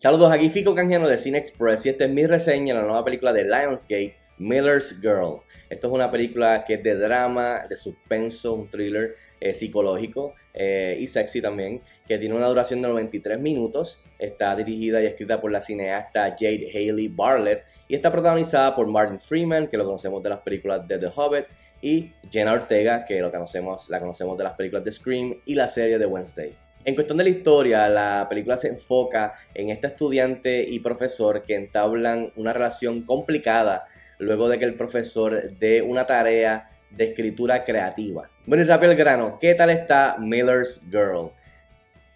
[0.00, 3.04] Saludos, aquí Fico Canjiano de Cine Express y esta es mi reseña de la nueva
[3.04, 5.40] película de Lionsgate, Miller's Girl.
[5.68, 10.96] Esto es una película que es de drama, de suspenso, un thriller eh, psicológico eh,
[11.00, 14.00] y sexy también, que tiene una duración de 93 minutos.
[14.20, 19.18] Está dirigida y escrita por la cineasta Jade Haley Bartlett y está protagonizada por Martin
[19.18, 21.46] Freeman, que lo conocemos de las películas de The Hobbit,
[21.82, 25.66] y Jenna Ortega, que lo conocemos, la conocemos de las películas de Scream y la
[25.66, 26.67] serie de Wednesday.
[26.84, 31.54] En cuestión de la historia, la película se enfoca en este estudiante y profesor que
[31.54, 33.84] entablan una relación complicada
[34.18, 38.30] luego de que el profesor dé una tarea de escritura creativa.
[38.46, 41.32] Bueno, y rápido el grano, ¿qué tal está Miller's Girl?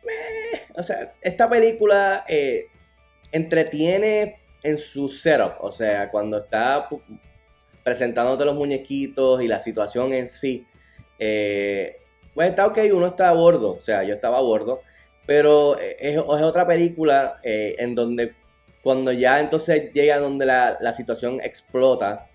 [0.05, 2.67] Eh, o sea, esta película eh,
[3.31, 6.89] entretiene en su setup, o sea, cuando está
[7.83, 10.67] presentándote los muñequitos y la situación en sí.
[11.19, 11.97] Eh,
[12.35, 14.81] pues está ok, uno está a bordo, o sea, yo estaba a bordo,
[15.27, 18.35] pero es, es otra película eh, en donde
[18.83, 22.29] cuando ya entonces llega donde la, la, situación explota,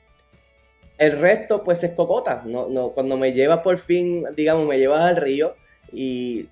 [0.98, 5.02] el resto pues es cocota, no, no, cuando me llevas por fin, digamos, me llevas
[5.02, 5.56] al río
[5.92, 6.48] y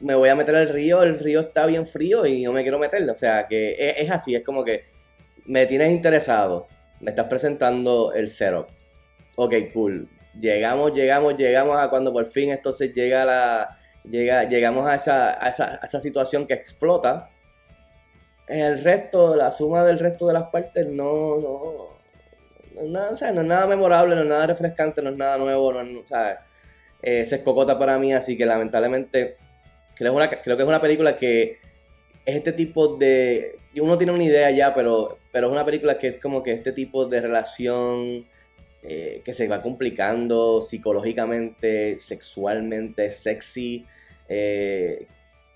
[0.00, 2.78] me voy a meter al río, el río está bien frío y no me quiero
[2.78, 4.84] meterlo, o sea, que es, así, es como que
[5.46, 6.68] me tienes interesado,
[7.00, 8.66] me estás presentando el cero.
[9.36, 14.94] Ok, cool llegamos, llegamos, llegamos a cuando por fin entonces llega la, llega, llegamos a
[14.94, 17.30] esa, a esa, a esa situación que explota.
[18.46, 21.98] El resto, la suma del resto de las partes no, no,
[22.74, 25.16] no, es, nada, o sea, no es nada memorable, no es nada refrescante, no es
[25.16, 26.40] nada nuevo, no es, o sea,
[27.02, 29.36] eh, se escocota para mí, así que lamentablemente
[29.94, 31.58] creo, una, creo que es una película que
[32.24, 33.58] es este tipo de...
[33.80, 36.72] Uno tiene una idea ya, pero, pero es una película que es como que este
[36.72, 38.26] tipo de relación
[38.82, 43.84] eh, que se va complicando psicológicamente, sexualmente, sexy,
[44.28, 45.06] eh,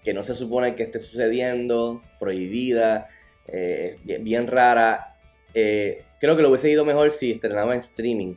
[0.02, 3.06] que no se supone que esté sucediendo, prohibida,
[3.46, 5.16] eh, bien, rara.
[5.52, 8.34] creo que lo hubiese ido mejor si estrenaba en streaming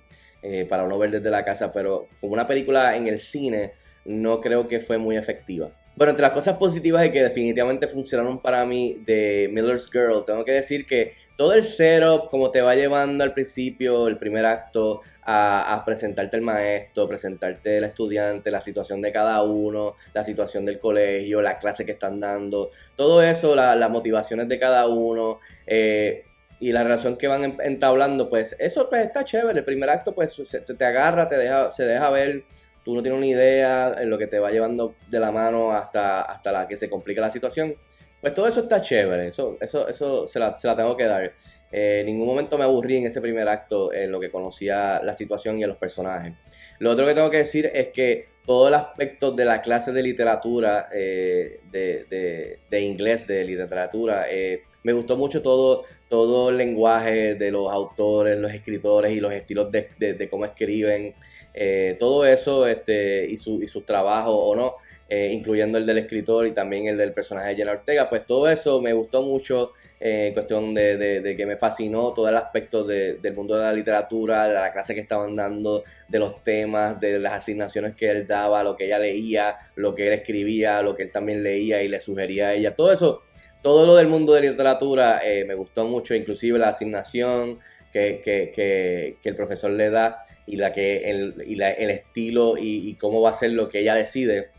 [0.69, 3.73] para no ver desde la casa, pero como una película en el cine,
[4.05, 5.71] no creo que fue muy efectiva.
[5.95, 10.43] Bueno, entre las cosas positivas y que definitivamente funcionaron para mí de Miller's Girl, tengo
[10.43, 15.01] que decir que todo el setup, como te va llevando al principio, el primer acto,
[15.25, 20.79] a, presentarte el maestro, presentarte el estudiante, la situación de cada uno, la situación del
[20.79, 25.39] colegio, la clase que están dando, todo eso, las motivaciones de cada uno.
[25.65, 26.25] Eh,
[26.59, 29.59] y la relación que van entablando, pues eso pues, está chévere.
[29.59, 32.43] El primer acto, pues te, te agarra, te deja, se deja ver
[32.85, 36.21] tú no tienes una idea en lo que te va llevando de la mano hasta,
[36.21, 37.75] hasta la que se complica la situación.
[38.21, 41.33] Pues todo eso está chévere, eso, eso, eso se, la, se la tengo que dar.
[41.71, 45.15] Eh, en ningún momento me aburrí en ese primer acto en lo que conocía la
[45.15, 46.33] situación y a los personajes.
[46.77, 50.03] Lo otro que tengo que decir es que todo el aspecto de la clase de
[50.03, 57.35] literatura, eh, de, de, inglés, de literatura, eh, me gustó mucho todo, todo el lenguaje
[57.35, 61.15] de los autores, los escritores y los estilos de, cómo escriben.
[61.53, 64.75] Eh, todo eso este, y, su, y sus trabajos o no,
[65.09, 68.81] incluyendo el del escritor y también el del personaje de Jenna Ortega, pues todo eso
[68.81, 73.63] me gustó mucho en cuestión de, que me fascinó todo el aspecto del mundo de
[73.63, 78.09] la literatura, de la clase que estaban dando, de los temas, de las asignaciones que
[78.09, 78.27] él
[78.63, 81.99] lo que ella leía, lo que él escribía, lo que él también leía y le
[81.99, 83.21] sugería a ella, todo eso
[83.61, 87.57] todo lo del mundo de literatura me gustó mucho, inclusive la asignación,
[87.91, 93.29] que, el profesor le da y, la que el, y el estilo y, cómo va
[93.31, 94.49] a ser lo que ella decide.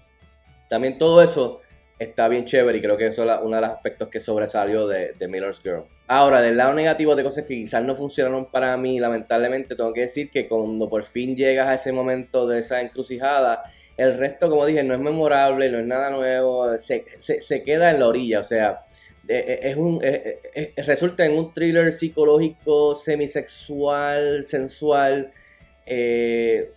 [0.68, 1.60] También todo eso
[1.98, 5.14] está bien chévere y creo que eso es uno de los aspectos que sobresalió de,
[5.28, 5.84] Miller's Girl.
[6.08, 10.02] Ahora, del lado negativo de cosas que quizás no funcionaron para mí, lamentablemente tengo que
[10.02, 13.62] decir que cuando por fin llegas a ese momento de esa encrucijada,
[13.96, 17.90] el resto, como dije, no es memorable, no es nada nuevo, se, se, se queda
[17.90, 18.86] en la orilla, o sea,
[19.28, 25.30] eh, eh, es un, eh, resulta en un thriller psicológico, semisexual, sensual,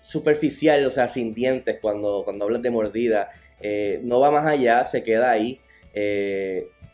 [0.01, 3.29] superficial, o sea, sin dientes cuando, cuando hablas de mordida.
[4.03, 5.61] No va más allá, se queda ahí.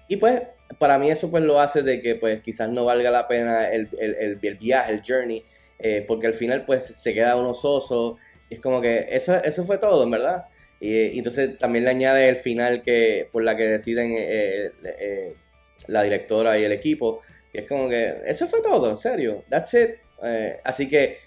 [0.08, 0.42] y pues,
[0.80, 3.90] para mí eso pues lo hace de que pues quizás no valga la pena el,
[4.00, 5.44] el, viaje, el journey,
[6.08, 8.18] porque al final pues se queda uno soso.
[8.50, 10.46] es como que eso, eso fue todo, en verdad.
[10.80, 14.14] Y, entonces también le añade el final que por la que deciden
[15.88, 17.22] la directora y el equipo.
[17.54, 19.44] Y es como que, eso fue todo, en serio.
[19.50, 19.92] That's it.
[20.24, 21.18] Eh, así que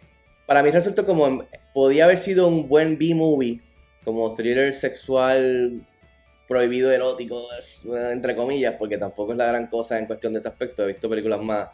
[0.47, 3.61] para mí resultó como, podía haber sido un buen B-movie,
[4.09, 5.83] como thriller sexual
[6.49, 7.47] prohibido erótico,
[8.11, 10.83] entre comillas, porque tampoco es la gran cosa en cuestión de ese aspecto.
[10.83, 11.69] He visto películas más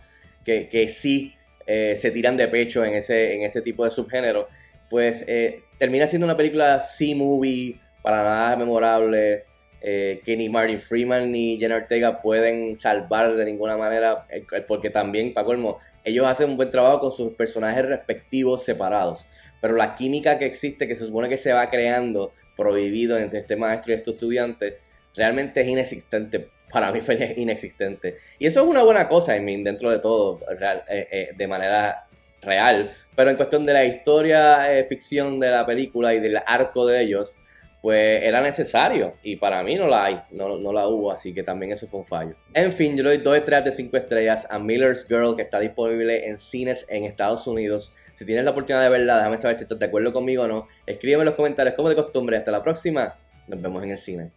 [0.45, 1.33] que, que sí
[1.65, 4.49] eh, se tiran de pecho en ese, en ese tipo de subgénero.
[4.91, 9.45] Pues eh, termina siendo una película C-movie, para nada memorable.
[9.87, 14.89] eh, que ni Martin Freeman ni Jenna Ortega pueden salvar de ninguna manera, eh, porque
[14.89, 19.27] también, para colmo, ellos hacen un buen trabajo con sus personajes respectivos separados.
[19.65, 23.57] Pero la química que existe, que se supone que se va creando prohibido entre este
[23.57, 24.77] maestro y este estudiante,
[25.17, 26.51] realmente es inexistente.
[26.71, 28.17] Para mí fue inexistente.
[28.39, 30.39] Y eso es una buena cosa, I dentro de todo,
[30.91, 32.07] eh, de manera
[32.43, 32.91] real.
[33.17, 37.39] Pero en cuestión de la historia, ficción de la película y del arco de ellos,
[37.85, 41.43] pues era necesario y para mí no la hay, no, no, la hubo, así que
[41.43, 42.35] también eso fue un fallo.
[42.55, 45.61] En fin, yo le doy 2 estrellas de 5 estrellas a Miller's Girl que está
[45.61, 47.93] disponible en cines en Estados Unidos.
[48.15, 50.67] Si tienes la oportunidad de verla, déjame saber si estás de acuerdo conmigo o no.
[50.87, 52.39] Escríbeme en los comentarios como de costumbre.
[52.39, 54.31] Hasta la próxima, nos vemos en el cine.